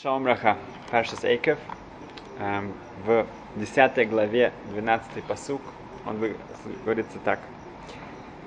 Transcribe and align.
Шалом 0.00 0.26
Раха, 0.26 0.56
Паршас 0.92 1.24
Эйков, 1.24 1.58
эм, 2.38 2.72
в 3.04 3.26
10 3.56 4.08
главе, 4.08 4.52
12 4.70 5.24
посук, 5.24 5.60
он 6.06 6.20
говорится 6.84 7.18
так. 7.24 7.40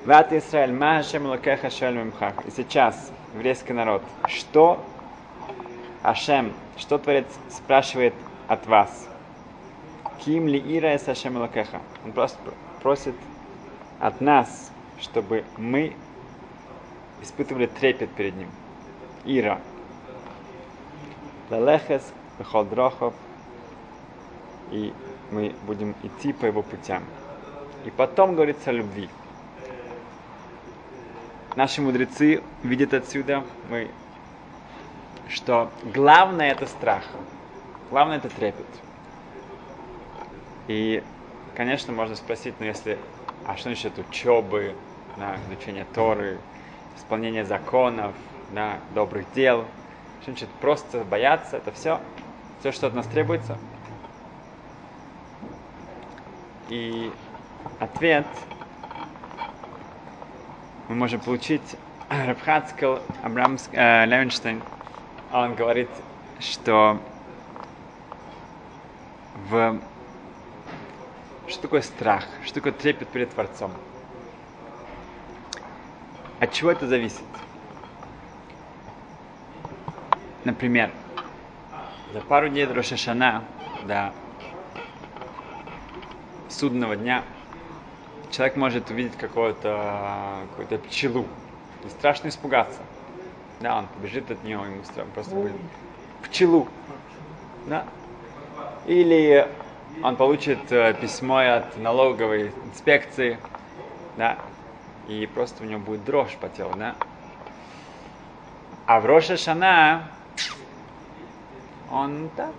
Ват 0.05 0.31
Исраэль, 0.31 0.71
Махашем 0.71 1.25
Лакеха 1.25 1.69
Шель 1.69 1.95
Мимхах. 1.95 2.35
И 2.45 2.51
сейчас, 2.51 3.11
еврейский 3.33 3.73
народ, 3.73 4.01
что 4.27 4.81
Ашем, 6.03 6.53
что 6.77 6.97
Творец 6.97 7.27
спрашивает 7.49 8.13
от 8.47 8.65
вас? 8.67 9.09
Ким 10.23 10.47
ли 10.47 10.57
Ира 10.57 10.97
с 10.97 11.05
Ашем 11.09 11.35
Лакеха? 11.35 11.81
Он 12.05 12.13
просто 12.13 12.39
просит 12.81 13.15
от 13.99 14.21
нас, 14.21 14.71
чтобы 15.01 15.43
мы 15.57 15.97
испытывали 17.21 17.65
трепет 17.65 18.09
перед 18.11 18.37
ним. 18.37 18.47
Ира. 19.25 19.59
Лелехес, 21.51 22.01
Бехолдрохов, 22.39 23.13
и 24.71 24.93
мы 25.31 25.53
будем 25.67 25.95
идти 26.01 26.33
по 26.33 26.45
его 26.45 26.63
путям. 26.63 27.03
И 27.85 27.89
потом 27.91 28.35
говорится 28.35 28.69
о 28.69 28.73
любви. 28.73 29.09
Наши 31.55 31.81
мудрецы 31.81 32.41
видят 32.63 32.93
отсюда, 32.93 33.43
мы, 33.69 33.89
что 35.27 35.69
главное 35.93 36.51
это 36.51 36.65
страх, 36.65 37.03
главное 37.89 38.17
это 38.17 38.29
трепет. 38.29 38.65
И, 40.69 41.03
конечно, 41.55 41.91
можно 41.91 42.15
спросить, 42.15 42.53
ну 42.59 42.65
если, 42.65 42.97
а 43.45 43.57
что 43.57 43.69
насчет 43.69 43.97
учебы, 43.97 44.73
да, 45.17 45.35
изучения 45.49 45.85
Торы, 45.93 46.37
исполнения 46.97 47.43
законов, 47.43 48.13
да, 48.51 48.77
добрых 48.95 49.25
дел, 49.33 49.65
значит 50.25 50.49
просто 50.61 51.03
бояться, 51.03 51.57
это 51.57 51.71
все, 51.71 51.99
все, 52.59 52.71
что 52.71 52.87
от 52.87 52.93
нас 52.93 53.07
требуется. 53.07 53.57
И 56.69 57.11
ответ 57.79 58.27
мы 60.87 60.95
можем 60.95 61.19
получить 61.19 61.75
Рабхацкел 62.09 62.99
Абрамс 63.23 63.69
э, 63.71 64.05
Левенштейн. 64.05 64.61
Он 65.31 65.55
говорит, 65.55 65.89
что 66.39 66.99
в 69.49 69.79
что 71.47 71.61
такое 71.63 71.81
страх, 71.81 72.25
что 72.45 72.55
такое 72.55 72.71
трепет 72.71 73.09
перед 73.09 73.29
Творцом. 73.31 73.71
От 76.39 76.53
чего 76.53 76.71
это 76.71 76.87
зависит? 76.87 77.21
Например, 80.43 80.89
за 82.13 82.21
пару 82.21 82.49
дней 82.49 82.65
до 82.65 82.73
Рошашана, 82.73 83.43
до 83.87 84.11
судного 86.49 86.95
дня, 86.95 87.23
человек 88.31 88.55
может 88.55 88.89
увидеть 88.89 89.15
какого-то 89.17 90.37
какую-то 90.49 90.77
пчелу 90.79 91.27
и 91.85 91.89
страшно 91.89 92.29
испугаться. 92.29 92.79
Да, 93.59 93.77
он 93.77 93.87
побежит 93.87 94.31
от 94.31 94.43
нее, 94.43 94.59
ему 94.65 94.83
страшно, 94.83 95.11
просто 95.13 95.35
будет 95.35 95.53
пчелу. 96.23 96.67
Да. 97.67 97.85
Или 98.87 99.47
он 100.03 100.15
получит 100.15 100.71
э, 100.71 100.95
письмо 100.99 101.37
от 101.37 101.77
налоговой 101.77 102.51
инспекции, 102.65 103.37
да, 104.17 104.37
и 105.07 105.29
просто 105.31 105.63
у 105.63 105.67
него 105.67 105.79
будет 105.79 106.03
дрожь 106.03 106.35
по 106.37 106.49
телу, 106.49 106.73
да. 106.75 106.95
А 108.87 108.99
в 108.99 109.05
Роша 109.05 109.37
Шана 109.37 110.09
он 111.91 112.29
так 112.35 112.53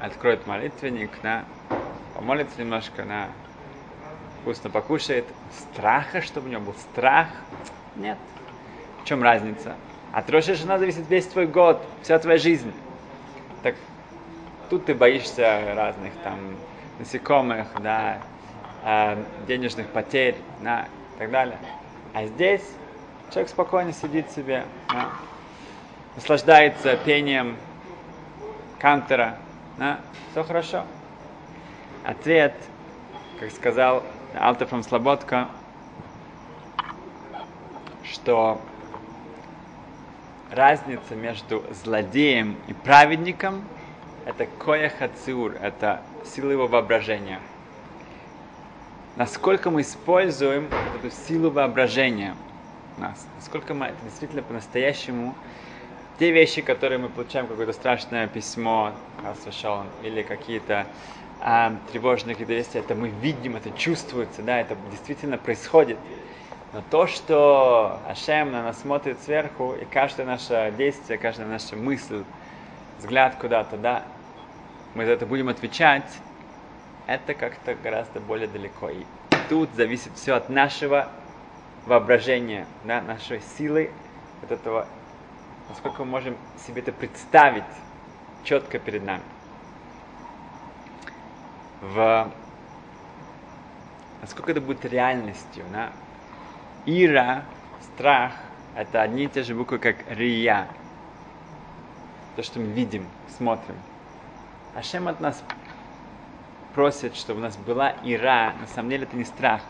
откроет 0.00 0.46
молитвенник, 0.46 1.10
да, 1.22 1.44
помолится 2.14 2.60
немножко, 2.60 3.02
да, 3.02 3.28
вкусно 4.40 4.70
покушает. 4.70 5.24
Страха, 5.72 6.20
чтобы 6.20 6.48
у 6.48 6.50
него 6.50 6.60
был 6.62 6.74
страх? 6.74 7.28
Нет. 7.96 8.18
В 9.02 9.06
чем 9.06 9.22
разница? 9.22 9.74
От 10.12 10.30
Роша 10.30 10.54
Шана 10.54 10.78
зависит 10.78 11.08
весь 11.08 11.26
твой 11.26 11.46
год, 11.46 11.82
вся 12.02 12.18
твоя 12.18 12.38
жизнь. 12.38 12.72
Так 13.62 13.74
тут 14.70 14.84
ты 14.84 14.94
боишься 14.94 15.74
разных 15.74 16.12
там 16.22 16.38
насекомых, 16.98 17.66
да, 17.80 18.18
э, 18.84 19.24
денежных 19.48 19.88
потерь, 19.88 20.36
да, 20.60 20.86
и 21.16 21.18
так 21.18 21.30
далее. 21.30 21.58
А 22.12 22.26
здесь 22.26 22.62
человек 23.30 23.48
спокойно 23.48 23.92
сидит 23.92 24.30
себе, 24.30 24.64
да, 24.88 25.08
наслаждается 26.16 26.96
пением 26.96 27.56
кантера, 28.78 29.38
да, 29.78 30.00
все 30.30 30.44
хорошо. 30.44 30.84
Ответ, 32.04 32.54
как 33.40 33.50
сказал 33.50 34.02
Алтефом 34.38 34.82
Слободка, 34.82 35.48
что 38.04 38.60
разница 40.50 41.14
между 41.16 41.64
злодеем 41.82 42.56
и 42.68 42.72
праведником 42.72 43.64
это 44.26 44.46
кояхациур, 44.46 45.54
это 45.60 46.02
сила 46.24 46.50
его 46.50 46.66
воображения. 46.66 47.40
Насколько 49.16 49.70
мы 49.70 49.82
используем 49.82 50.68
эту 50.98 51.10
силу 51.10 51.50
воображения 51.50 52.34
у 52.96 53.00
нас, 53.00 53.26
насколько 53.36 53.74
мы 53.74 53.86
это 53.86 53.96
действительно 54.04 54.42
по-настоящему 54.42 55.34
те 56.18 56.30
вещи, 56.30 56.62
которые 56.62 56.98
мы 56.98 57.08
получаем, 57.08 57.46
какое-то 57.46 57.72
страшное 57.72 58.28
письмо, 58.28 58.92
Хасвашон, 59.22 59.86
или 60.02 60.22
какие-то 60.22 60.86
а, 61.40 61.74
тревожные 61.90 62.34
какие-то 62.34 62.54
вести, 62.54 62.78
это 62.78 62.94
мы 62.94 63.08
видим, 63.08 63.56
это 63.56 63.70
чувствуется, 63.72 64.42
да, 64.42 64.60
это 64.60 64.76
действительно 64.90 65.38
происходит. 65.38 65.98
Но 66.72 66.82
то, 66.90 67.06
что 67.06 68.00
Ашем 68.08 68.50
на 68.52 68.62
нас 68.62 68.80
смотрит 68.80 69.20
сверху, 69.20 69.74
и 69.74 69.84
каждое 69.84 70.26
наше 70.26 70.72
действие, 70.76 71.18
каждая 71.18 71.46
наша 71.46 71.76
мысль, 71.76 72.24
взгляд 72.98 73.36
куда-то, 73.40 73.76
да, 73.76 74.04
мы 74.94 75.04
за 75.04 75.12
это 75.12 75.26
будем 75.26 75.48
отвечать, 75.48 76.10
это 77.06 77.34
как-то 77.34 77.74
гораздо 77.74 78.20
более 78.20 78.48
далеко. 78.48 78.90
И 78.90 79.04
тут 79.48 79.68
зависит 79.74 80.12
все 80.14 80.34
от 80.34 80.48
нашего 80.48 81.08
воображения, 81.86 82.66
да, 82.84 83.02
нашей 83.02 83.40
силы, 83.58 83.90
от 84.42 84.52
этого, 84.52 84.86
насколько 85.68 86.04
мы 86.04 86.10
можем 86.10 86.36
себе 86.66 86.82
это 86.82 86.92
представить 86.92 87.64
четко 88.44 88.78
перед 88.78 89.04
нами. 89.04 89.22
В... 91.80 92.30
Насколько 94.20 94.52
это 94.52 94.60
будет 94.60 94.84
реальностью, 94.84 95.64
да? 95.70 95.92
Ира, 96.86 97.44
страх, 97.82 98.32
это 98.74 99.02
одни 99.02 99.24
и 99.24 99.28
те 99.28 99.42
же 99.42 99.54
буквы, 99.54 99.78
как 99.78 99.96
рия. 100.08 100.68
То, 102.36 102.42
что 102.42 102.58
мы 102.58 102.66
видим, 102.66 103.06
смотрим. 103.36 103.76
Ашем 104.74 105.08
от 105.08 105.20
нас 105.20 105.42
просит, 106.74 107.14
чтобы 107.14 107.40
у 107.40 107.42
нас 107.42 107.56
была 107.56 107.94
ира. 108.02 108.54
На 108.60 108.66
самом 108.66 108.90
деле 108.90 109.04
это 109.04 109.16
не 109.16 109.24
страх. 109.24 109.62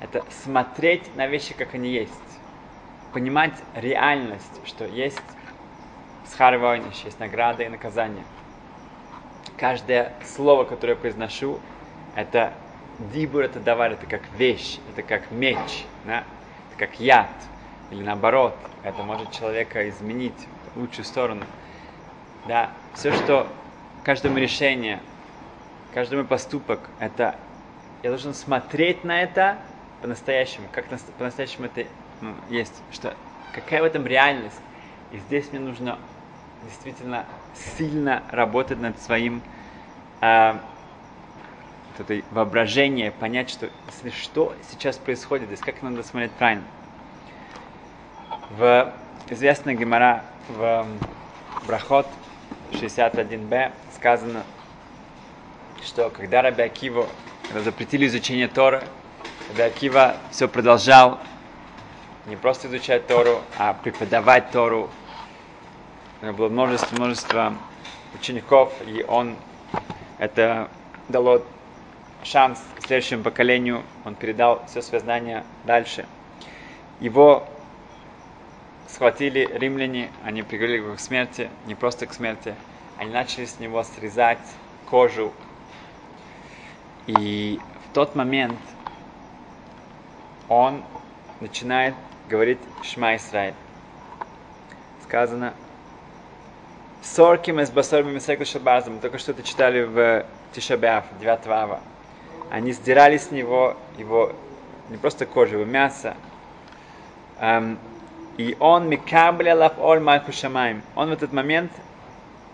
Это 0.00 0.24
смотреть 0.44 1.14
на 1.16 1.26
вещи, 1.26 1.54
как 1.54 1.74
они 1.74 1.90
есть. 1.90 2.12
Понимать 3.12 3.52
реальность, 3.74 4.60
что 4.64 4.86
есть 4.86 5.20
схар 6.26 6.56
войниш, 6.56 7.02
есть 7.04 7.20
награда 7.20 7.62
и 7.62 7.68
наказание. 7.68 8.24
Каждое 9.58 10.14
слово, 10.24 10.64
которое 10.64 10.94
я 10.94 10.98
произношу, 10.98 11.60
это 12.14 12.54
дибур, 12.98 13.42
это 13.42 13.60
давар, 13.60 13.92
это 13.92 14.06
как 14.06 14.22
вещь, 14.38 14.78
это 14.90 15.02
как 15.02 15.30
меч, 15.30 15.84
да? 16.06 16.24
это 16.70 16.78
как 16.78 17.00
яд. 17.00 17.28
Или 17.90 18.02
наоборот, 18.02 18.56
это 18.82 19.02
может 19.02 19.30
человека 19.30 19.88
изменить 19.90 20.48
в 20.74 20.80
лучшую 20.80 21.04
сторону. 21.04 21.44
Да, 22.46 22.70
все, 22.94 23.12
что 23.12 23.46
каждое 24.04 24.30
мое 24.30 24.42
решение, 24.42 25.00
каждый 25.92 26.14
мой 26.14 26.24
поступок, 26.24 26.80
это 26.98 27.36
я 28.02 28.08
должен 28.08 28.32
смотреть 28.32 29.04
на 29.04 29.22
это 29.22 29.58
по-настоящему, 30.02 30.66
как 30.72 30.90
на, 30.90 30.98
по-настоящему 31.16 31.66
это 31.66 31.86
ну, 32.20 32.34
есть, 32.50 32.74
что 32.90 33.14
какая 33.52 33.80
в 33.82 33.84
этом 33.84 34.06
реальность. 34.06 34.60
И 35.12 35.18
здесь 35.18 35.50
мне 35.52 35.60
нужно 35.60 35.98
действительно 36.64 37.24
сильно 37.78 38.22
работать 38.30 38.80
над 38.80 39.00
своим 39.00 39.42
э, 40.20 40.54
вот 41.92 42.00
этой 42.00 42.24
понять, 43.12 43.50
что 43.50 43.70
что 44.10 44.54
сейчас 44.70 44.96
происходит 44.96 45.46
здесь, 45.46 45.60
как 45.60 45.82
надо 45.82 46.02
смотреть 46.02 46.32
правильно. 46.32 46.64
В 48.50 48.92
известной 49.28 49.74
гемора 49.74 50.24
в 50.48 50.86
Брахот 51.66 52.06
61b 52.72 53.72
сказано, 53.94 54.42
что 55.84 56.10
когда 56.10 56.42
Раби 56.42 56.62
когда 57.46 57.60
запретили 57.60 58.06
изучение 58.06 58.48
Торы, 58.48 58.82
Раби 59.50 59.62
Акива 59.62 60.16
все 60.30 60.48
продолжал 60.48 61.18
не 62.26 62.36
просто 62.36 62.68
изучать 62.68 63.06
Тору, 63.06 63.42
а 63.58 63.74
преподавать 63.74 64.50
Тору 64.50 64.88
у 66.20 66.24
него 66.24 66.36
было 66.36 66.48
множество, 66.48 66.94
множество 66.94 67.54
учеников, 68.14 68.72
и 68.86 69.02
он 69.02 69.36
это 70.18 70.68
дало 71.08 71.42
шанс 72.22 72.62
следующему 72.78 73.24
поколению, 73.24 73.82
он 74.04 74.14
передал 74.14 74.64
все 74.66 74.82
свое 74.82 75.02
знание 75.02 75.44
дальше. 75.64 76.06
Его 77.00 77.48
схватили 78.86 79.50
римляне, 79.54 80.10
они 80.24 80.42
приговорили 80.42 80.82
его 80.82 80.94
к 80.94 81.00
смерти, 81.00 81.50
не 81.66 81.74
просто 81.74 82.06
к 82.06 82.14
смерти, 82.14 82.54
они 82.98 83.10
начали 83.10 83.46
с 83.46 83.58
него 83.58 83.82
срезать 83.82 84.38
кожу. 84.88 85.32
И 87.06 87.58
в 87.90 87.94
тот 87.94 88.14
момент 88.14 88.58
он 90.52 90.82
начинает 91.40 91.94
говорить 92.28 92.58
Шма 92.82 93.16
Исраиль. 93.16 93.54
Сказано, 95.04 95.54
Сорким 97.02 97.58
из 97.58 97.70
Басорбим 97.70 98.20
Секл 98.20 98.44
Шабазом, 98.44 99.00
только 99.00 99.18
что 99.18 99.32
это 99.32 99.42
читали 99.42 99.82
в 99.82 100.26
Тишабиаф, 100.52 101.04
9 101.20 101.46
ава. 101.46 101.80
Они 102.50 102.72
сдирали 102.72 103.16
с 103.16 103.30
него 103.30 103.76
его, 103.96 104.32
не 104.90 104.98
просто 104.98 105.24
кожу, 105.24 105.54
его 105.54 105.64
мясо. 105.64 106.14
Um, 107.40 107.78
и 108.36 108.56
он 108.60 108.88
микаблялав 108.88 109.78
оль 109.78 110.00
майху 110.00 110.32
шамаем. 110.32 110.82
Он 110.94 111.08
в 111.08 111.12
этот 111.12 111.32
момент 111.32 111.72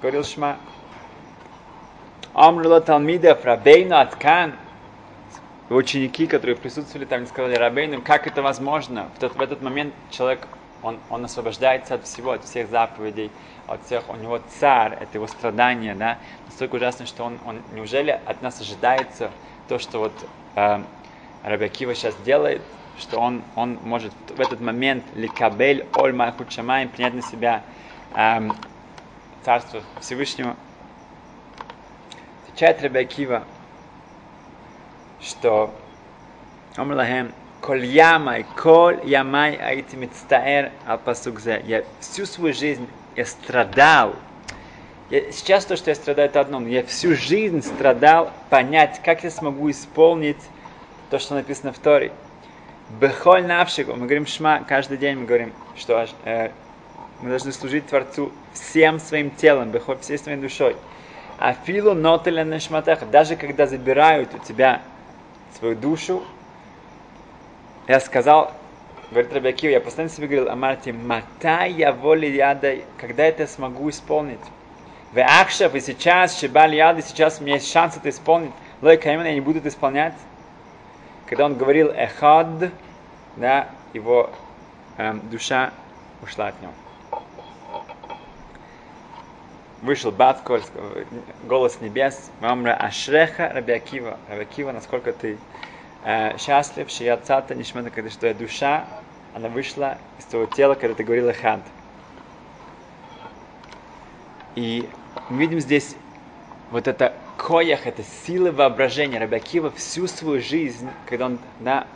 говорил 0.00 0.24
Шма. 0.24 0.56
Амрула 2.32 2.80
Талмидов, 2.80 3.44
Рабейну 3.44 3.98
Аткан. 3.98 4.54
Ученики, 5.70 6.26
которые 6.26 6.56
присутствовали 6.56 7.04
там, 7.04 7.26
сказали 7.26 7.54
Рабейну, 7.54 8.00
как 8.00 8.26
это 8.26 8.40
возможно? 8.40 9.10
В, 9.16 9.20
тот, 9.20 9.36
в 9.36 9.40
этот 9.42 9.60
момент 9.60 9.92
человек, 10.10 10.46
он, 10.82 10.98
он 11.10 11.26
освобождается 11.26 11.94
от 11.94 12.04
всего, 12.04 12.32
от 12.32 12.44
всех 12.44 12.70
заповедей, 12.70 13.30
от 13.66 13.84
всех, 13.84 14.08
у 14.08 14.16
него 14.16 14.40
царь, 14.58 14.94
это 14.94 15.10
его 15.12 15.26
страдание, 15.26 15.94
да, 15.94 16.16
настолько 16.46 16.76
ужасно, 16.76 17.04
что 17.04 17.24
он, 17.24 17.38
он 17.44 17.60
неужели 17.74 18.18
от 18.24 18.40
нас 18.40 18.62
ожидается 18.62 19.30
то, 19.68 19.78
что 19.78 19.98
вот 19.98 20.12
э, 20.56 20.80
Рабиакива 21.44 21.94
сейчас 21.94 22.16
делает, 22.24 22.62
что 22.98 23.20
он, 23.20 23.42
он 23.54 23.78
может 23.82 24.14
в 24.34 24.40
этот 24.40 24.62
момент 24.62 25.04
ликабель 25.14 25.86
оль 25.94 26.14
махут 26.14 26.50
шамаем 26.50 26.88
принять 26.88 27.12
на 27.12 27.22
себя 27.22 27.62
эм, 28.14 28.56
царство 29.44 29.82
Всевышнего. 30.00 30.56
Отвечает 32.46 32.82
Рабиакива, 32.82 33.44
что 35.20 35.74
Омрлахем 36.76 37.32
Коль 37.60 37.84
ямай, 37.84 38.46
коль 38.56 39.00
ямай 39.04 39.56
аити 39.56 39.96
мицтаэр 39.96 40.70
ал 40.86 40.98
пасукзе. 40.98 41.60
Я 41.66 41.84
всю 42.00 42.24
свою 42.24 42.54
жизнь 42.54 42.88
я 43.16 43.26
страдал. 43.26 44.14
Я, 45.10 45.32
сейчас 45.32 45.64
то, 45.64 45.76
что 45.76 45.90
я 45.90 45.96
страдаю, 45.96 46.28
это 46.28 46.40
одно. 46.40 46.60
Но 46.60 46.68
я 46.68 46.84
всю 46.84 47.16
жизнь 47.16 47.62
страдал 47.62 48.30
понять, 48.48 49.00
как 49.04 49.24
я 49.24 49.30
смогу 49.30 49.70
исполнить 49.70 50.38
то, 51.10 51.18
что 51.18 51.34
написано 51.34 51.72
в 51.72 51.78
Торе. 51.78 52.12
Бехоль 53.00 53.44
навшику. 53.44 53.92
Мы 53.92 54.06
говорим 54.06 54.26
шма 54.26 54.60
каждый 54.60 54.96
день, 54.96 55.18
мы 55.18 55.26
говорим, 55.26 55.52
что 55.76 56.06
э, 56.24 56.50
мы 57.20 57.30
должны 57.30 57.52
служить 57.52 57.86
Творцу 57.86 58.32
всем 58.52 59.00
своим 59.00 59.30
телом, 59.30 59.70
бехоль 59.70 59.98
всей 59.98 60.16
своей 60.16 60.38
душой. 60.38 60.76
А 61.38 61.54
филу 61.54 61.94
нотеля 61.94 62.44
нешматеха. 62.44 63.04
Даже 63.04 63.34
когда 63.34 63.66
забирают 63.66 64.32
у 64.34 64.38
тебя 64.38 64.82
свою 65.56 65.76
душу, 65.76 66.22
я 67.86 68.00
сказал, 68.00 68.52
говорит 69.10 69.32
Рабиакива, 69.32 69.70
я 69.72 69.80
постоянно 69.80 70.12
себе 70.12 70.26
говорил, 70.26 70.50
Амарти, 70.50 70.92
матай 70.92 71.72
я 71.72 71.92
воли 71.92 72.26
яда, 72.26 72.76
когда 72.98 73.24
это 73.24 73.46
смогу 73.46 73.88
исполнить? 73.90 74.40
В 75.12 75.18
Ахшав 75.18 75.74
и 75.74 75.80
сейчас, 75.80 76.38
Шибаль 76.38 76.74
яды, 76.74 77.00
сейчас 77.02 77.40
у 77.40 77.44
меня 77.44 77.54
есть 77.54 77.72
шанс 77.72 77.96
это 77.96 78.10
исполнить. 78.10 78.52
Лой 78.82 78.98
Кайман, 78.98 79.26
я 79.26 79.32
не 79.32 79.40
буду 79.40 79.58
это 79.58 79.68
исполнять. 79.68 80.14
Когда 81.26 81.46
он 81.46 81.56
говорил 81.56 81.88
Эхад, 81.88 82.70
да, 83.36 83.68
его 83.94 84.30
эм, 84.98 85.20
душа 85.30 85.72
ушла 86.22 86.48
от 86.48 86.60
него. 86.60 86.72
Вышел 89.80 90.10
Батколь, 90.10 90.62
голос 91.44 91.80
небес, 91.80 92.32
Мамра 92.40 92.74
Ашреха 92.74 93.52
Рабиакива. 93.52 94.18
Рабиакива, 94.28 94.72
насколько 94.72 95.12
ты 95.12 95.38
э, 96.04 96.36
счастлив, 96.36 96.90
что 96.90 97.04
я 97.04 97.16
цата 97.16 97.54
нишмена, 97.54 97.90
когда 97.90 98.10
что 98.10 98.26
я 98.26 98.34
душа, 98.34 98.86
она 99.34 99.48
вышла 99.48 99.96
из 100.18 100.24
твоего 100.24 100.50
тела, 100.50 100.74
когда 100.74 100.96
ты 100.96 101.04
говорила 101.04 101.32
хад. 101.32 101.60
И 104.56 104.88
мы 105.28 105.42
видим 105.42 105.60
здесь 105.60 105.94
вот 106.72 106.88
это 106.88 107.14
коях, 107.36 107.86
это 107.86 108.02
силы 108.26 108.50
воображения. 108.50 109.20
Рабиакива 109.20 109.70
всю 109.70 110.08
свою 110.08 110.42
жизнь, 110.42 110.90
когда 111.06 111.26
он 111.26 111.38
да, 111.60 111.86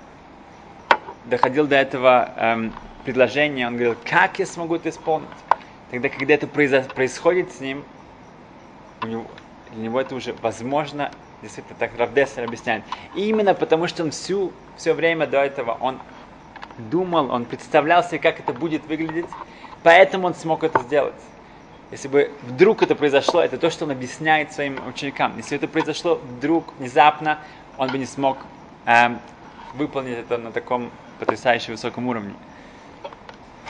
доходил 1.24 1.66
до 1.66 1.74
этого 1.74 2.32
эм, 2.36 2.72
предложения, 3.04 3.66
он 3.66 3.74
говорил, 3.74 3.96
как 4.04 4.38
я 4.38 4.46
смогу 4.46 4.76
это 4.76 4.90
исполнить? 4.90 5.28
Тогда, 5.92 6.08
когда 6.08 6.32
это 6.32 6.46
происходит 6.46 7.52
с 7.52 7.60
ним, 7.60 7.84
у 9.02 9.06
него, 9.06 9.26
для 9.74 9.82
него 9.82 10.00
это 10.00 10.14
уже 10.14 10.34
возможно 10.40 11.12
действительно 11.42 11.76
так 11.78 11.90
Равдесер 11.98 12.44
объясняет. 12.44 12.82
И 13.14 13.28
именно 13.28 13.52
потому, 13.52 13.86
что 13.88 14.02
он 14.02 14.10
всю, 14.10 14.52
все 14.78 14.94
время 14.94 15.26
до 15.26 15.42
этого 15.44 15.76
он 15.82 15.98
думал, 16.90 17.30
он 17.30 17.44
представлял 17.44 18.02
себе, 18.02 18.20
как 18.20 18.40
это 18.40 18.54
будет 18.54 18.86
выглядеть, 18.86 19.26
поэтому 19.82 20.28
он 20.28 20.34
смог 20.34 20.64
это 20.64 20.78
сделать. 20.78 21.20
Если 21.90 22.08
бы 22.08 22.30
вдруг 22.40 22.82
это 22.82 22.94
произошло, 22.94 23.42
это 23.42 23.58
то, 23.58 23.68
что 23.68 23.84
он 23.84 23.90
объясняет 23.90 24.50
своим 24.50 24.78
ученикам. 24.88 25.36
Если 25.36 25.58
это 25.58 25.68
произошло 25.68 26.14
вдруг, 26.14 26.72
внезапно, 26.78 27.38
он 27.76 27.90
бы 27.90 27.98
не 27.98 28.06
смог 28.06 28.38
эм, 28.86 29.18
выполнить 29.74 30.16
это 30.16 30.38
на 30.38 30.52
таком 30.52 30.90
потрясающе 31.18 31.72
высоком 31.72 32.06
уровне. 32.08 32.32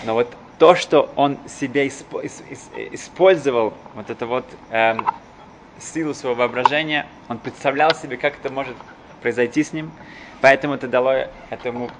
Но 0.04 0.14
вот 0.14 0.28
то, 0.58 0.74
что 0.74 1.12
он 1.16 1.38
себе 1.48 1.88
использовал, 1.88 3.74
вот 3.94 4.10
это 4.10 4.26
вот 4.26 4.44
эм, 4.70 5.04
силу 5.78 6.14
своего 6.14 6.36
воображения, 6.38 7.06
он 7.28 7.38
представлял 7.38 7.94
себе, 7.94 8.16
как 8.16 8.38
это 8.38 8.50
может 8.50 8.76
произойти 9.20 9.62
с 9.62 9.72
ним, 9.72 9.90
поэтому 10.40 10.74
это 10.74 10.88
дало 10.88 11.12
этому 11.50 11.90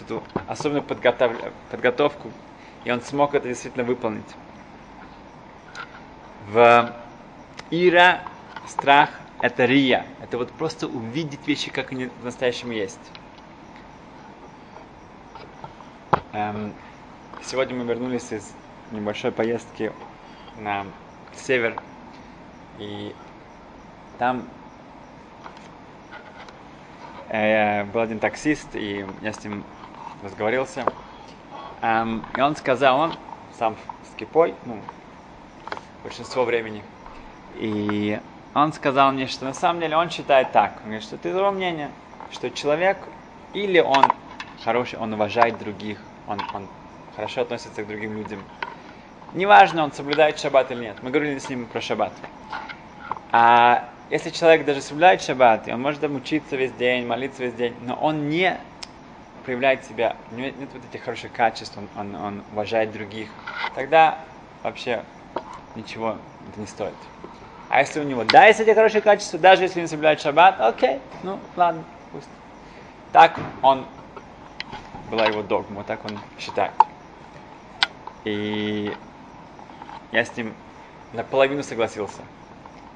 эту 0.00 0.22
особенную 0.48 0.82
подготов... 0.82 1.32
подготовку, 1.70 2.30
и 2.84 2.90
он 2.90 3.00
смог 3.00 3.34
это 3.34 3.48
действительно 3.48 3.84
выполнить. 3.84 4.36
В 6.52 6.94
Ира 7.70 8.20
страх– 8.68 9.10
это 9.40 9.64
рия, 9.64 10.06
это 10.20 10.38
вот 10.38 10.50
просто 10.52 10.86
увидеть 10.86 11.46
вещи, 11.46 11.70
как 11.70 11.92
они 11.92 12.06
в 12.06 12.24
настоящем 12.24 12.70
есть. 12.70 12.98
Эм, 16.32 16.72
сегодня 17.44 17.76
мы 17.76 17.84
вернулись 17.84 18.32
из 18.32 18.52
небольшой 18.92 19.32
поездки 19.32 19.92
на 20.58 20.86
север, 21.34 21.76
и 22.78 23.14
там 24.18 24.44
э, 27.28 27.84
был 27.84 28.00
один 28.00 28.18
таксист, 28.18 28.74
и 28.74 29.04
я 29.22 29.32
с 29.32 29.42
ним 29.44 29.64
разговорился. 30.22 30.86
Эм, 31.80 32.22
и 32.36 32.40
он 32.40 32.54
сказал, 32.54 32.98
он 32.98 33.16
сам 33.58 33.76
с 34.04 34.16
кипой, 34.16 34.54
ну, 34.64 34.78
большинство 36.04 36.44
времени. 36.44 36.82
И 37.56 38.20
он 38.54 38.72
сказал 38.72 39.12
мне, 39.12 39.26
что 39.26 39.44
на 39.46 39.54
самом 39.54 39.80
деле 39.80 39.96
он 39.96 40.10
считает 40.10 40.52
так. 40.52 40.76
Он 40.78 40.90
говорит, 40.90 41.02
что 41.02 41.16
ты 41.16 41.30
его 41.30 41.50
мнение, 41.50 41.90
что 42.30 42.50
человек 42.50 42.98
или 43.52 43.80
он 43.80 44.12
хороший, 44.64 44.98
он 44.98 45.12
уважает 45.12 45.58
других, 45.58 45.98
он, 46.26 46.44
он 46.52 46.68
хорошо 47.16 47.42
относится 47.42 47.82
к 47.82 47.86
другим 47.86 48.16
людям. 48.16 48.42
Неважно, 49.34 49.84
он 49.84 49.92
соблюдает 49.92 50.38
шаббат 50.38 50.70
или 50.70 50.80
нет. 50.80 50.96
Мы 51.02 51.10
говорили 51.10 51.38
с 51.38 51.48
ним 51.48 51.66
про 51.66 51.80
шаббат. 51.80 52.12
А 53.30 53.88
если 54.10 54.28
человек 54.28 54.66
даже 54.66 54.82
соблюдает 54.82 55.22
шаббат, 55.22 55.68
и 55.68 55.72
он 55.72 55.80
может 55.80 56.00
там 56.00 56.14
учиться 56.16 56.54
весь 56.56 56.72
день, 56.72 57.06
молиться 57.06 57.42
весь 57.42 57.54
день, 57.54 57.74
но 57.80 57.94
он 57.94 58.28
не 58.28 58.58
проявляет 59.44 59.84
себя, 59.84 60.16
у 60.30 60.34
него 60.34 60.48
нет, 60.48 60.68
вот 60.72 60.82
этих 60.84 61.02
хороших 61.02 61.32
качеств, 61.32 61.76
он, 61.78 61.88
он, 61.96 62.14
он 62.14 62.42
уважает 62.52 62.92
других, 62.92 63.28
тогда 63.74 64.18
вообще 64.62 65.02
ничего 65.74 66.16
это 66.50 66.60
не 66.60 66.66
стоит. 66.66 66.94
А 67.70 67.80
если 67.80 68.00
у 68.00 68.04
него 68.04 68.22
да, 68.24 68.46
есть 68.46 68.60
эти 68.60 68.74
хорошие 68.74 69.00
качества, 69.00 69.38
даже 69.38 69.62
если 69.62 69.80
он 69.80 69.88
соблюдает 69.88 70.20
шаббат, 70.20 70.60
окей, 70.60 71.00
ну 71.22 71.38
ладно, 71.56 71.82
пусть. 72.12 72.28
Так 73.12 73.38
он, 73.62 73.86
была 75.10 75.24
его 75.26 75.42
догма, 75.42 75.84
так 75.84 76.04
он 76.04 76.18
считает. 76.38 76.72
И 78.24 78.96
я 80.12 80.24
с 80.24 80.36
ним 80.36 80.54
наполовину 81.12 81.62
согласился 81.62 82.22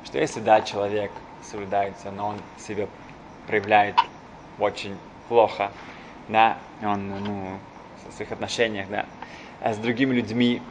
что 0.06 0.18
если 0.18 0.40
да, 0.40 0.62
человек 0.62 1.11
соблюдается, 1.42 2.11
но 2.11 2.28
он 2.28 2.37
себя 2.59 2.87
проявляет 3.47 3.97
очень 4.59 4.97
плохо, 5.28 5.71
да, 6.28 6.56
он, 6.83 7.09
ну, 7.09 7.59
в 8.09 8.12
своих 8.14 8.33
отношениях, 8.33 8.88
да, 8.88 9.04
а 9.61 9.75
с 9.75 9.78
другими 9.78 10.14
людьми, 10.14 10.62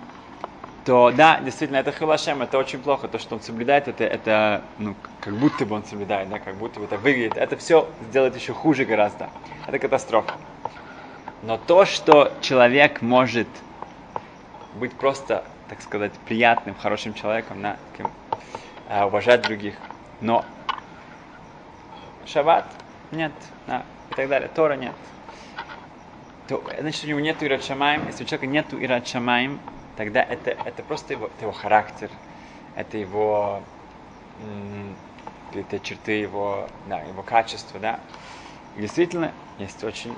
то 0.86 1.12
да, 1.12 1.40
действительно, 1.42 1.78
это 1.78 1.92
хилашем, 1.92 2.44
это 2.44 2.58
очень 2.58 2.80
плохо. 2.80 3.08
То, 3.08 3.18
что 3.18 3.36
он 3.36 3.42
соблюдает, 3.42 3.88
это, 3.88 4.04
это 4.04 4.64
ну, 4.78 4.96
как 5.22 5.34
будто 5.34 5.66
бы 5.66 5.76
он 5.76 5.84
соблюдает, 5.84 6.30
да, 6.30 6.40
как 6.40 6.56
будто 6.56 6.80
бы 6.80 6.86
это 6.86 6.98
выглядит. 6.98 7.38
Это 7.38 7.58
все 7.58 7.90
сделает 8.10 8.36
еще 8.36 8.54
хуже 8.54 8.86
гораздо. 8.86 9.30
Это 9.68 9.80
катастрофа. 9.80 10.36
Но 11.42 11.58
то, 11.58 11.86
что 11.86 12.32
человек 12.42 13.02
может 13.02 13.48
быть 14.76 14.94
просто, 14.94 15.44
так 15.70 15.82
сказать, 15.82 16.14
приятным, 16.26 16.76
хорошим 16.76 17.14
человеком, 17.14 17.62
да, 17.62 17.78
таким, 17.92 18.12
э, 18.90 19.04
уважать 19.06 19.42
других, 19.42 19.76
но 20.22 20.46
шаббат 22.26 22.66
нет, 23.12 23.34
да, 23.68 23.84
и 24.12 24.14
так 24.16 24.30
далее, 24.30 24.50
Тора 24.54 24.76
нет, 24.76 24.94
то 26.48 26.64
значит 26.80 27.04
у 27.06 27.08
него 27.08 27.20
нет 27.20 27.42
Ират 27.42 27.64
Шамаем. 27.64 28.06
Если 28.08 28.24
у 28.24 28.28
человека 28.28 28.48
нет 28.48 28.68
Ират 28.74 29.08
Шамаем, 29.08 29.60
тогда 29.98 30.22
это, 30.22 30.52
это 30.52 30.84
просто 30.84 31.14
его, 31.14 31.28
это 31.28 31.46
его 31.46 31.52
характер, 31.52 32.10
это 32.76 32.98
его 32.98 33.62
это 35.54 35.80
черты 35.80 36.14
его, 36.14 36.68
да, 36.88 37.00
его 37.02 37.24
качества, 37.24 37.80
да. 37.80 38.00
И 38.76 38.82
действительно, 38.82 39.32
есть 39.58 39.84
очень 39.84 40.16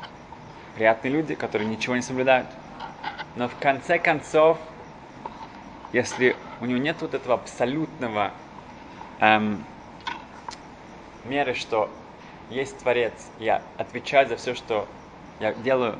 приятные 0.75 1.11
люди, 1.11 1.35
которые 1.35 1.67
ничего 1.67 1.95
не 1.95 2.01
соблюдают. 2.01 2.47
Но 3.38 3.48
в 3.48 3.56
конце 3.60 4.00
концов, 4.00 4.58
если 5.91 6.36
у 6.60 6.65
него 6.65 6.79
нет 6.79 7.00
вот 7.03 7.13
этого 7.13 7.36
абсолютного 7.36 8.34
эм, 9.20 9.63
меры, 11.24 11.53
что 11.53 11.96
есть 12.50 12.82
Творец, 12.82 13.29
я 13.38 13.58
отвечаю 13.77 14.27
за 14.27 14.38
все, 14.38 14.56
что 14.56 14.89
я 15.38 15.53
делаю, 15.53 16.00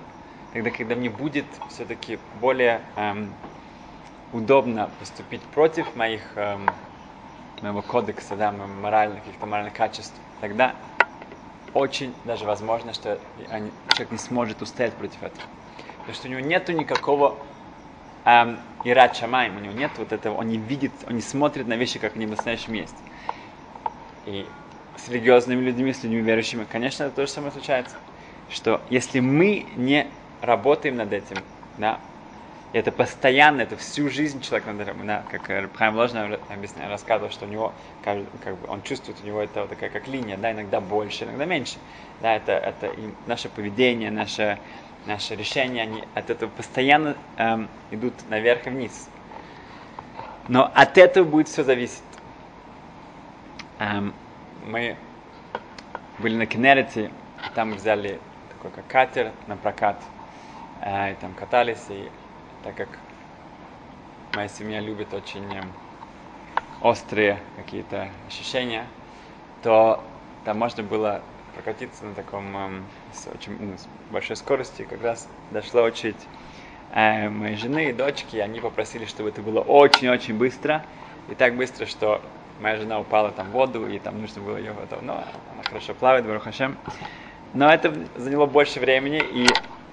тогда, 0.52 0.72
когда 0.72 0.96
мне 0.96 1.12
будет 1.12 1.46
все-таки 1.68 2.18
более 2.34 2.82
эм, 2.96 3.36
удобно 4.32 4.92
поступить 4.98 5.44
против 5.44 5.96
моих 5.96 6.36
эм, 6.38 6.74
моего 7.62 7.84
кодекса, 7.84 8.36
да, 8.36 8.52
моих 8.52 8.68
моральных, 8.68 9.20
каких-то 9.20 9.46
моральных 9.46 9.76
качеств, 9.76 10.20
тогда 10.40 10.76
очень 11.76 12.16
даже 12.24 12.46
возможно, 12.46 12.94
что 12.94 13.22
человек 13.92 14.10
не 14.10 14.18
сможет 14.18 14.64
устоять 14.64 14.96
против 14.98 15.22
этого. 15.22 15.46
Потому 16.08 16.16
что 16.20 16.28
у 16.30 16.32
него 16.32 16.40
нету 16.40 16.72
никакого 16.72 17.46
эм, 18.26 18.62
ират 18.84 19.18
шамаем, 19.18 19.58
у 19.58 19.60
него 19.60 19.74
нет 19.74 19.98
вот 19.98 20.14
этого, 20.14 20.36
он 20.38 20.48
не 20.48 20.58
видит, 20.58 21.04
он 21.06 21.16
не 21.16 21.22
смотрит 21.22 21.68
на 21.68 21.76
вещи, 21.76 22.00
как 22.00 22.16
они 22.16 22.26
в 22.26 22.30
настоящем 22.30 22.76
есть. 22.76 23.04
И 24.24 24.54
с 24.96 25.08
религиозными 25.10 25.62
людьми, 25.62 25.94
с 25.94 26.04
людьми 26.04 26.22
верующими, 26.22 26.66
конечно, 26.66 27.04
это 27.04 27.16
то 27.16 27.26
же 27.26 27.32
самое 27.32 27.52
случается. 27.52 27.98
Что 28.48 28.86
если 28.90 29.20
мы 29.20 29.74
не 29.76 30.14
работаем 30.42 30.96
над 30.96 31.12
этим, 31.14 31.46
да, 31.76 32.02
это 32.74 32.92
постоянно, 32.92 33.62
это 33.62 33.78
всю 33.78 34.10
жизнь 34.10 34.42
человек 34.42 34.68
надо, 34.68 34.94
да, 34.94 35.26
как 35.30 35.46
Хайм 35.76 35.96
Ложно 35.96 36.40
объяснял, 36.50 36.90
рассказывал, 36.90 37.32
что 37.32 37.46
у 37.46 37.50
него, 37.50 37.78
как, 38.02 38.18
бы, 38.60 38.68
он 38.68 38.84
чувствует, 38.84 39.22
у 39.22 39.26
него 39.26 39.42
это 39.42 39.62
вот 39.62 39.70
такая 39.70 39.90
как 39.90 40.08
линия, 40.08 40.38
да, 40.38 40.52
иногда 40.52 40.82
больше, 40.82 41.26
иногда 41.26 41.46
меньше. 41.46 41.80
Да, 42.20 42.36
это, 42.36 42.52
это 42.54 42.94
наше 43.26 43.50
поведение, 43.50 44.12
наше, 44.12 44.60
наши 45.08 45.36
решения, 45.36 45.82
они 45.82 46.04
от 46.14 46.30
этого 46.30 46.50
постоянно 46.50 47.16
эм, 47.38 47.68
идут 47.92 48.14
наверх 48.30 48.68
и 48.68 48.70
вниз. 48.70 49.10
Но 50.48 50.72
от 50.74 50.98
этого 50.98 51.26
будет 51.26 51.48
все 51.48 51.64
зависеть. 51.64 52.04
Эм, 53.80 54.14
мы 54.66 54.98
были 56.20 56.36
на 56.36 56.46
Кенерите, 56.46 57.12
там 57.56 57.76
взяли 57.76 58.20
такой 58.50 58.72
как 58.72 58.88
катер 58.88 59.32
на 59.48 59.56
прокат, 59.56 60.04
э, 60.82 61.14
и 61.14 61.16
там 61.16 61.34
катались, 61.34 61.86
и 61.90 62.10
так 62.64 62.76
как 62.76 62.90
моя 64.34 64.48
семья 64.48 64.80
любит 64.82 65.14
очень 65.14 65.54
э, 65.54 65.64
острые 66.82 67.40
какие-то 67.56 68.10
ощущения, 68.28 68.86
то 69.64 70.04
там 70.44 70.60
можно 70.60 70.84
было 70.84 71.24
прокатиться 71.58 72.06
на 72.06 72.14
таком 72.14 72.56
э, 72.56 72.82
с 73.14 73.28
очень 73.28 73.58
ну, 73.60 73.78
с 73.78 73.88
большой 74.12 74.36
скорости. 74.36 74.88
Как 74.88 75.02
раз 75.02 75.28
дошла 75.52 75.82
очередь 75.82 76.16
э, 76.94 77.30
моей 77.30 77.56
жены 77.56 77.90
и 77.90 77.94
дочки, 77.94 78.38
они 78.38 78.60
попросили, 78.60 79.06
чтобы 79.06 79.30
это 79.30 79.42
было 79.42 79.62
очень-очень 79.62 80.36
быстро, 80.36 80.86
и 81.30 81.36
так 81.36 81.56
быстро, 81.56 81.88
что 81.88 82.22
моя 82.62 82.78
жена 82.78 83.00
упала 83.00 83.32
там 83.32 83.48
в 83.48 83.52
воду, 83.52 83.88
и 83.88 83.98
там 83.98 84.22
нужно 84.22 84.42
было 84.42 84.58
ее 84.58 84.74
потом, 84.74 85.06
но 85.06 85.14
она 85.14 85.64
хорошо 85.64 85.94
плавает, 85.96 86.26
Барухашем. 86.26 86.78
Но 87.54 87.72
это 87.74 87.94
заняло 88.16 88.46
больше 88.46 88.80
времени, 88.80 89.20
и 89.20 89.48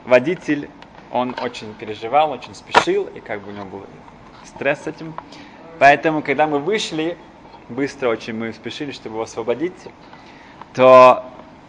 водитель 0.05 0.69
он 1.11 1.35
очень 1.43 1.73
переживал, 1.75 2.33
очень 2.33 2.55
спешил, 2.55 3.05
и 3.07 3.21
как 3.21 3.41
бы 3.41 3.53
у 3.53 3.55
него 3.55 3.65
был 3.65 3.87
стресс 4.45 4.83
с 4.83 4.87
этим. 4.87 5.15
Поэтому, 5.79 6.23
когда 6.23 6.47
мы 6.47 6.59
вышли, 6.59 7.17
быстро 7.69 8.09
очень 8.11 8.35
мы 8.35 8.53
спешили, 8.53 8.93
чтобы 8.93 9.17
его 9.17 9.23
освободить, 9.23 9.73
то 10.75 11.25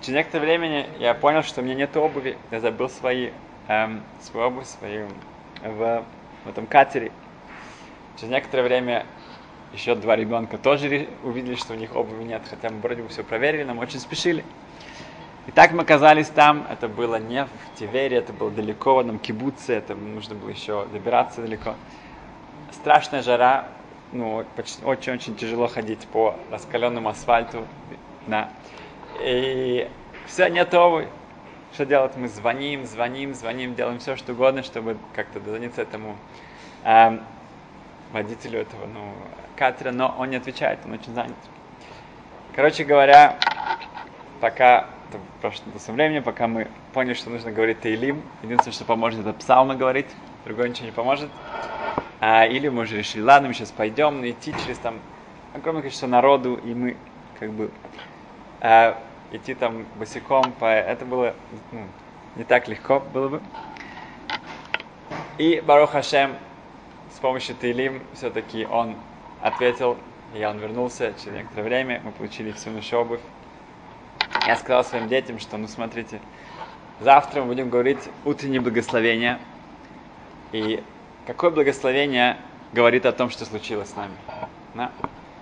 через 0.05 0.17
некоторое 0.17 0.45
время 0.45 0.87
я 0.99 1.15
понял, 1.15 1.41
что 1.41 1.61
у 1.61 1.63
меня 1.63 1.73
нет 1.73 1.97
обуви. 1.97 2.37
Я 2.51 2.59
забыл 2.59 2.89
свои, 2.89 3.31
эм, 3.67 4.03
свою 4.21 4.47
обувь 4.47 4.67
свою 4.67 5.07
в, 5.63 6.05
в 6.45 6.49
этом 6.49 6.67
катере. 6.67 7.11
Через 8.17 8.31
некоторое 8.31 8.63
время 8.63 9.05
еще 9.73 9.95
два 9.95 10.15
ребенка 10.15 10.59
тоже 10.59 11.07
увидели, 11.23 11.55
что 11.55 11.73
у 11.73 11.75
них 11.75 11.95
обуви 11.95 12.23
нет, 12.23 12.43
хотя 12.47 12.69
мы 12.69 12.79
вроде 12.81 13.01
бы 13.01 13.09
все 13.09 13.23
проверили, 13.23 13.63
нам 13.63 13.79
очень 13.79 13.99
спешили. 13.99 14.45
И 15.47 15.51
так 15.51 15.71
мы 15.71 15.81
оказались 15.81 16.27
там, 16.27 16.67
это 16.69 16.87
было 16.87 17.19
не 17.19 17.45
в 17.45 17.79
Тивере, 17.79 18.17
это 18.17 18.31
было 18.31 18.51
далеко, 18.51 18.95
в 18.95 18.99
одном 18.99 19.19
кибуце, 19.19 19.73
это 19.73 19.95
нужно 19.95 20.35
было 20.35 20.49
еще 20.49 20.85
добираться 20.93 21.41
далеко. 21.41 21.75
Страшная 22.71 23.21
жара, 23.21 23.67
ну, 24.11 24.45
очень-очень 24.83 25.35
тяжело 25.35 25.67
ходить 25.67 26.07
по 26.07 26.35
раскаленному 26.51 27.09
асфальту, 27.09 27.65
да. 28.27 28.49
И 29.21 29.87
все, 30.27 30.47
нет 30.47 30.73
обуви. 30.73 31.07
Что 31.73 31.85
делать? 31.85 32.13
Мы 32.15 32.27
звоним, 32.27 32.85
звоним, 32.85 33.33
звоним, 33.33 33.75
делаем 33.75 33.99
все, 33.99 34.15
что 34.15 34.31
угодно, 34.31 34.63
чтобы 34.63 34.97
как-то 35.13 35.39
дозвониться 35.39 35.81
этому 35.81 36.15
эм, 36.83 37.21
водителю 38.13 38.61
этого, 38.61 38.85
ну, 38.85 39.11
катера, 39.57 39.91
но 39.91 40.15
он 40.17 40.29
не 40.29 40.37
отвечает, 40.37 40.79
он 40.85 40.93
очень 40.93 41.13
занят. 41.13 41.35
Короче 42.55 42.85
говоря, 42.85 43.37
пока 44.39 44.87
это 45.09 45.19
прошло 45.41 45.65
до 45.73 45.91
времени, 45.91 46.19
пока 46.19 46.47
мы 46.47 46.67
поняли, 46.93 47.13
что 47.13 47.29
нужно 47.29 47.51
говорить 47.51 47.81
Таилим. 47.81 48.21
Единственное, 48.41 48.73
что 48.73 48.85
поможет, 48.85 49.19
это 49.19 49.33
псалмы 49.33 49.75
говорить, 49.75 50.07
другое 50.45 50.69
ничего 50.69 50.85
не 50.85 50.91
поможет. 50.91 51.29
А, 52.21 52.45
или 52.45 52.69
мы 52.69 52.83
уже 52.83 52.97
решили, 52.97 53.21
ладно, 53.21 53.49
мы 53.49 53.53
сейчас 53.53 53.71
пойдем 53.71 54.21
но 54.21 54.29
идти 54.29 54.53
через 54.63 54.77
там 54.77 54.99
огромное 55.53 55.81
количество 55.81 56.07
народу, 56.07 56.55
и 56.55 56.73
мы 56.73 56.95
как 57.39 57.51
бы 57.51 57.69
а, 58.67 58.97
идти 59.31 59.53
там 59.53 59.85
босиком, 59.99 60.51
по... 60.53 60.65
это 60.65 61.05
было 61.05 61.35
ну, 61.71 61.83
не 62.35 62.43
так 62.43 62.67
легко 62.67 62.99
было 62.99 63.27
бы. 63.29 63.41
И 65.37 65.61
Барух 65.63 65.91
Хашем 65.91 66.35
с 67.13 67.19
помощью 67.19 67.55
Таилим 67.55 68.01
все-таки 68.13 68.65
он 68.65 68.95
ответил, 69.39 69.97
и 70.33 70.43
он 70.43 70.57
вернулся 70.57 71.13
через 71.21 71.37
некоторое 71.37 71.63
время, 71.63 72.01
мы 72.03 72.11
получили 72.11 72.51
всю 72.53 72.71
нашу 72.71 72.97
обувь, 72.97 73.19
я 74.47 74.55
сказал 74.55 74.83
своим 74.83 75.07
детям, 75.09 75.37
что, 75.37 75.57
ну 75.57 75.67
смотрите, 75.67 76.19
завтра 76.99 77.41
мы 77.41 77.47
будем 77.49 77.69
говорить 77.69 78.09
утреннее 78.23 78.61
благословение. 78.61 79.37
И 80.53 80.83
какое 81.27 81.51
благословение 81.51 82.37
говорит 82.73 83.05
о 83.05 83.11
том, 83.11 83.29
что 83.29 83.45
случилось 83.45 83.89
с 83.89 83.95
нами? 83.95 84.15
Да? 84.73 84.91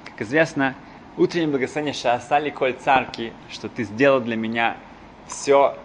Как 0.04 0.22
известно, 0.24 0.76
утреннее 1.18 1.50
благословение 1.50 1.94
Шаасали 1.94 2.50
Коль 2.50 2.74
Царки, 2.74 3.34
что 3.52 3.70
ты 3.70 3.84
сделал 3.84 4.20
для 4.20 4.36
меня 4.36 4.78
все, 5.28 5.78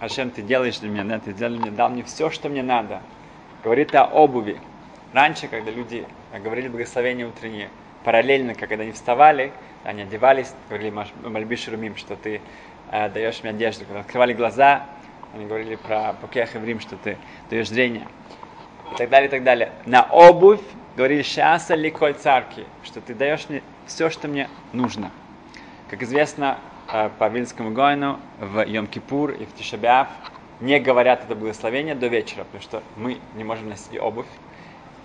о 0.00 0.08
чем 0.08 0.30
ты 0.30 0.42
делаешь 0.42 0.78
для 0.78 0.90
меня, 0.90 1.04
да, 1.04 1.18
ты 1.18 1.32
сделал 1.32 1.54
для 1.54 1.62
меня, 1.62 1.70
дал 1.72 1.90
мне 1.90 2.02
все, 2.02 2.30
что 2.30 2.48
мне 2.48 2.62
надо. 2.62 3.02
Говорит 3.64 3.94
о 3.94 4.04
обуви. 4.04 4.60
Раньше, 5.12 5.48
когда 5.48 5.70
люди 5.70 6.06
говорили 6.42 6.68
благословение 6.68 7.26
утреннее, 7.26 7.70
параллельно, 8.04 8.54
когда 8.54 8.84
они 8.84 8.92
вставали, 8.92 9.52
они 9.84 10.02
одевались, 10.02 10.52
говорили 10.68 10.90
Мальбиш 11.24 11.68
Румим, 11.68 11.96
что 11.96 12.16
ты 12.16 12.40
э, 12.90 13.08
даешь 13.08 13.42
мне 13.42 13.50
одежду. 13.50 13.84
Когда 13.86 14.00
открывали 14.00 14.32
глаза, 14.34 14.86
они 15.34 15.46
говорили 15.46 15.76
про 15.76 16.14
Покех 16.14 16.54
и 16.54 16.58
Рим, 16.58 16.80
что 16.80 16.96
ты 16.96 17.16
даешь 17.50 17.68
зрение. 17.68 18.06
И 18.92 18.96
так 18.96 19.10
далее, 19.10 19.28
и 19.28 19.30
так 19.30 19.44
далее. 19.44 19.72
На 19.84 20.02
обувь 20.02 20.60
говорили 20.96 21.22
Шаса 21.22 21.74
Ликоль 21.74 22.14
Царки, 22.14 22.64
что 22.82 23.00
ты 23.00 23.14
даешь 23.14 23.48
мне 23.48 23.62
все, 23.88 24.10
что 24.10 24.28
мне 24.28 24.48
нужно. 24.72 25.10
Как 25.90 26.02
известно, 26.02 26.58
э, 26.92 27.10
по 27.18 27.28
Вильнскому 27.28 27.72
Гоину 27.72 28.20
в 28.38 28.58
Йом-Кипур 28.58 29.36
и 29.36 29.46
в 29.46 29.54
Тишабиав 29.54 30.08
не 30.60 30.78
говорят 30.78 31.24
это 31.24 31.34
благословение 31.34 31.94
до 31.94 32.06
вечера, 32.06 32.44
потому 32.44 32.62
что 32.62 32.82
мы 32.96 33.18
не 33.34 33.44
можем 33.44 33.68
носить 33.68 33.98
обувь. 33.98 34.26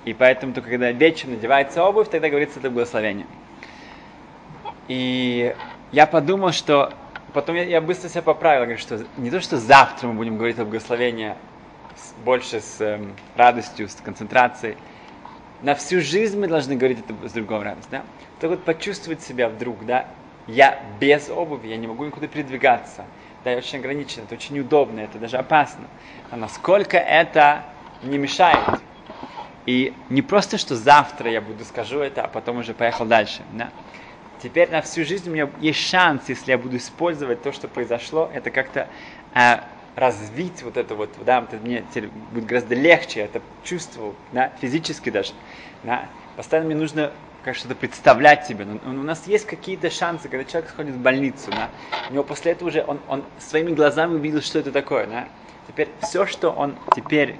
И 0.06 0.14
поэтому 0.14 0.54
только 0.54 0.70
когда 0.70 0.92
вечером 0.92 1.36
надевается 1.36 1.84
обувь, 1.84 2.10
тогда 2.10 2.30
говорится 2.30 2.60
это 2.60 2.70
благословение. 2.70 3.26
И 4.90 5.56
я 5.94 6.06
подумал, 6.06 6.52
что 6.52 6.92
потом 7.34 7.56
я, 7.56 7.64
я 7.64 7.82
быстро 7.82 8.10
себя 8.10 8.22
поправил, 8.22 8.64
говорю, 8.64 8.80
что 8.80 9.06
не 9.18 9.32
то, 9.32 9.40
что 9.40 9.58
завтра 9.58 10.08
мы 10.08 10.16
будем 10.16 10.36
говорить 10.36 10.60
о 10.60 10.66
благословении 10.66 11.36
с, 11.96 12.14
больше 12.26 12.60
с 12.60 12.82
эм, 12.82 13.14
радостью, 13.38 13.88
с 13.88 13.96
концентрацией. 13.96 14.76
На 15.64 15.76
всю 15.76 16.02
жизнь 16.02 16.38
мы 16.40 16.48
должны 16.48 16.76
говорить 16.76 17.00
это 17.00 17.28
с 17.28 17.32
другом 17.32 17.64
радость, 17.64 17.88
да? 17.90 18.04
Так 18.40 18.50
вот 18.50 18.64
почувствовать 18.64 19.22
себя 19.22 19.50
вдруг, 19.50 19.86
да, 19.86 20.08
я 20.46 20.84
без 21.00 21.30
обуви, 21.30 21.70
я 21.70 21.78
не 21.78 21.88
могу 21.88 22.06
никуда 22.06 22.28
передвигаться, 22.28 23.06
да, 23.44 23.52
я 23.52 23.58
очень 23.58 23.80
ограничен, 23.80 24.24
это 24.24 24.36
очень 24.36 24.56
неудобно, 24.56 25.00
это 25.00 25.18
даже 25.18 25.38
опасно. 25.38 25.86
А 26.30 26.38
насколько 26.38 26.98
это 26.98 27.64
не 28.04 28.18
мешает? 28.18 28.82
И 29.66 29.94
не 30.10 30.22
просто, 30.22 30.58
что 30.58 30.76
завтра 30.76 31.32
я 31.32 31.40
буду 31.40 31.64
скажу 31.64 32.00
это, 32.00 32.24
а 32.24 32.28
потом 32.28 32.58
уже 32.58 32.74
поехал 32.74 33.06
дальше, 33.06 33.42
да? 33.54 33.70
Теперь 34.42 34.70
на 34.70 34.82
всю 34.82 35.06
жизнь 35.06 35.30
у 35.30 35.34
меня 35.34 35.50
есть 35.62 35.80
шанс, 35.80 36.24
если 36.28 36.52
я 36.52 36.58
буду 36.58 36.76
использовать 36.76 37.42
то, 37.42 37.54
что 37.54 37.70
произошло, 37.70 38.30
это 38.34 38.52
как-то 38.52 38.90
э, 39.34 39.60
развить 39.96 40.64
вот 40.64 40.78
это 40.78 40.96
вот, 40.96 41.10
да, 41.26 41.40
это 41.40 41.58
мне 41.58 41.84
будет 42.32 42.46
гораздо 42.46 42.76
легче, 42.76 43.20
я 43.20 43.26
это 43.26 43.42
чувствовал, 43.64 44.16
да, 44.32 44.52
физически 44.62 45.10
даже, 45.10 45.34
да. 45.84 46.08
Постоянно 46.36 46.68
мне 46.68 46.78
нужно 46.78 47.12
как 47.44 47.56
что-то 47.56 47.76
представлять 47.76 48.48
себе. 48.48 48.66
Но, 48.66 48.80
у 48.90 49.04
нас 49.04 49.28
есть 49.28 49.46
какие-то 49.46 49.90
шансы, 49.90 50.30
когда 50.30 50.46
человек 50.46 50.70
сходит 50.72 50.96
в 50.96 51.00
больницу, 51.00 51.52
да, 51.52 51.70
у 52.10 52.14
него 52.14 52.24
после 52.24 52.54
этого 52.54 52.70
уже 52.70 52.84
он, 52.88 53.00
он 53.08 53.24
своими 53.40 53.74
глазами 53.74 54.16
увидел, 54.16 54.42
что 54.42 54.60
это 54.60 54.72
такое, 54.72 55.06
да. 55.08 55.28
Теперь 55.68 55.90
все, 56.02 56.26
что 56.26 56.50
он 56.50 56.76
теперь 56.96 57.36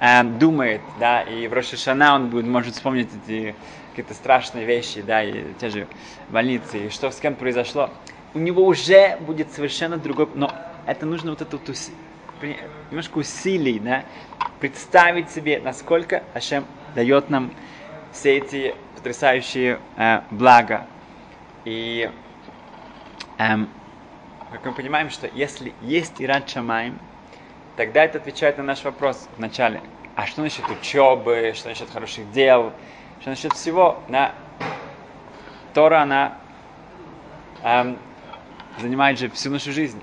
э, 0.00 0.22
думает, 0.22 0.80
да, 0.98 1.22
и 1.22 1.46
в 1.46 1.52
Рошашана 1.52 2.14
он 2.14 2.30
будет, 2.30 2.46
может 2.46 2.74
вспомнить 2.74 3.08
эти 3.26 3.54
какие-то 3.90 4.14
страшные 4.14 4.64
вещи, 4.64 5.02
да, 5.02 5.22
и 5.22 5.44
те 5.58 5.70
же 5.70 5.86
больницы, 6.28 6.86
и 6.86 6.90
что 6.90 7.10
с 7.10 7.16
кем 7.16 7.34
произошло, 7.34 7.90
у 8.34 8.38
него 8.38 8.64
уже 8.64 9.16
будет 9.20 9.52
совершенно 9.52 9.96
другой, 9.96 10.28
но 10.34 10.52
это 10.86 11.06
нужно 11.06 11.30
вот 11.30 11.42
это 11.42 11.56
вот 11.56 11.76
немножко 12.90 13.18
усилий, 13.18 13.78
да, 13.78 14.04
представить 14.60 15.30
себе, 15.30 15.60
насколько 15.62 16.22
Ашем 16.34 16.64
дает 16.94 17.28
нам 17.30 17.50
все 18.12 18.38
эти 18.38 18.74
потрясающие 18.94 19.78
э, 19.96 20.20
блага. 20.30 20.86
И 21.64 22.10
эм, 23.38 23.68
как 24.52 24.64
мы 24.64 24.72
понимаем, 24.72 25.10
что 25.10 25.28
если 25.34 25.74
есть 25.82 26.14
Ират 26.18 26.48
Шамаем, 26.48 26.98
тогда 27.76 28.04
это 28.04 28.18
отвечает 28.18 28.58
на 28.58 28.64
наш 28.64 28.84
вопрос 28.84 29.28
в 29.36 29.40
начале. 29.40 29.82
А 30.14 30.26
что 30.26 30.42
насчет 30.42 30.68
учебы, 30.70 31.52
что 31.54 31.68
насчет 31.68 31.90
хороших 31.90 32.30
дел, 32.32 32.72
что 33.20 33.30
насчет 33.30 33.52
всего? 33.52 34.02
На 34.08 34.32
Тора, 35.74 36.02
она 36.02 36.38
эм, 37.62 37.98
занимает 38.80 39.18
же 39.18 39.28
всю 39.28 39.50
нашу 39.50 39.72
жизнь. 39.72 40.00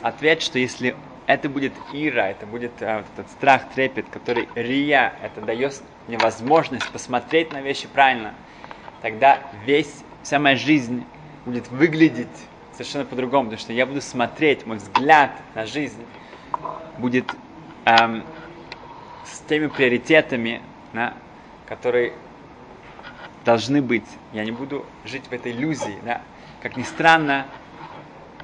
Ответ, 0.00 0.42
что 0.42 0.58
если 0.58 0.96
это 1.26 1.48
будет 1.48 1.72
ира, 1.92 2.30
это 2.30 2.46
будет 2.46 2.72
э, 2.80 3.04
этот 3.12 3.30
страх, 3.30 3.70
трепет, 3.74 4.06
который 4.10 4.48
рия, 4.54 5.14
это 5.22 5.40
дает 5.40 5.80
мне 6.08 6.18
возможность 6.18 6.88
посмотреть 6.88 7.52
на 7.52 7.60
вещи 7.60 7.86
правильно, 7.92 8.34
тогда 9.02 9.38
весь, 9.64 10.02
вся 10.22 10.38
моя 10.38 10.56
жизнь 10.56 11.04
будет 11.44 11.68
выглядеть 11.68 12.28
совершенно 12.72 13.04
по-другому, 13.04 13.44
потому 13.44 13.60
что 13.60 13.72
я 13.72 13.86
буду 13.86 14.00
смотреть, 14.00 14.66
мой 14.66 14.78
взгляд 14.78 15.30
на 15.54 15.66
жизнь 15.66 16.04
будет 16.98 17.24
эм, 17.84 18.24
с 19.24 19.40
теми 19.48 19.68
приоритетами, 19.68 20.60
да, 20.92 21.14
которые 21.68 22.12
должны 23.44 23.82
быть. 23.82 24.06
Я 24.32 24.44
не 24.44 24.52
буду 24.52 24.84
жить 25.04 25.26
в 25.28 25.32
этой 25.32 25.52
иллюзии. 25.52 25.96
Да. 26.04 26.20
Как 26.62 26.76
ни 26.76 26.82
странно, 26.82 27.46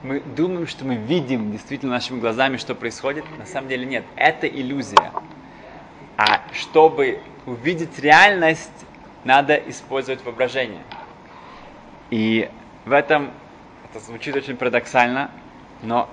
мы 0.03 0.21
думаем, 0.21 0.67
что 0.67 0.85
мы 0.85 0.95
видим 0.95 1.51
действительно 1.51 1.93
нашими 1.93 2.21
глазами, 2.21 2.57
что 2.57 2.75
происходит. 2.75 3.25
На 3.39 3.47
самом 3.47 3.69
деле 3.69 3.85
нет. 3.87 4.05
Это 4.17 4.47
иллюзия. 4.47 5.13
А 6.17 6.43
чтобы 6.53 7.21
увидеть 7.47 7.99
реальность, 7.99 8.71
надо 9.25 9.57
использовать 9.57 10.25
воображение. 10.25 10.83
И 12.11 12.49
в 12.85 12.93
этом, 12.93 13.31
это 13.85 14.03
звучит 14.05 14.35
очень 14.37 14.57
парадоксально, 14.57 15.31
но 15.83 16.09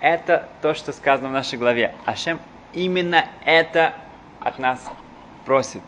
это 0.00 0.48
то, 0.60 0.74
что 0.74 0.92
сказано 0.92 1.28
в 1.28 1.32
нашей 1.32 1.58
главе. 1.58 1.94
Ашем 2.04 2.38
именно 2.72 3.26
это 3.44 3.94
от 4.40 4.58
нас 4.58 4.80
просит, 5.44 5.82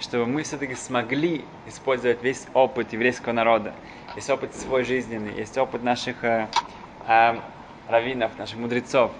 чтобы 0.00 0.26
мы 0.26 0.42
все-таки 0.42 0.74
смогли 0.74 1.44
использовать 1.66 2.22
весь 2.22 2.46
опыт 2.54 2.92
еврейского 2.92 3.32
народа. 3.32 3.74
Есть 4.14 4.30
опыт 4.30 4.54
свой 4.54 4.84
жизненный, 4.84 5.34
есть 5.34 5.56
опыт 5.58 5.82
наших 5.82 6.22
э, 6.24 6.48
э, 7.06 7.40
раввинов, 7.86 8.38
наших 8.38 8.58
мудрецов. 8.58 9.12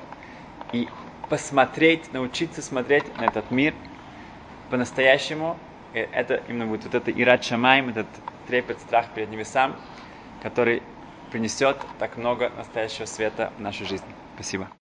И 0.72 0.88
посмотреть, 1.28 2.12
научиться 2.12 2.62
смотреть 2.62 3.16
на 3.18 3.24
этот 3.24 3.50
мир 3.50 3.74
по-настоящему. 4.70 5.58
Это 5.92 6.36
именно 6.48 6.66
будет 6.66 6.84
вот 6.84 6.94
это 6.94 7.10
Ират 7.10 7.44
Шамайм, 7.44 7.90
этот 7.90 8.08
трепет, 8.46 8.80
страх 8.80 9.12
перед 9.14 9.30
небесам, 9.30 9.76
который 10.42 10.82
принесет 11.30 11.76
так 11.98 12.16
много 12.16 12.50
настоящего 12.50 13.06
света 13.06 13.52
в 13.56 13.60
нашу 13.60 13.84
жизнь. 13.84 14.14
Спасибо. 14.34 14.81